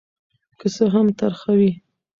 که 0.59 0.67
څه 0.75 0.83
هم 0.93 1.07
ترخه 1.19 1.51
وي. 1.59 1.71